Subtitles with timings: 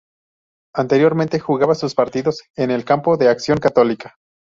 [0.73, 4.15] Anteriormente jugaba sus partidos en el campo de Acción Católica.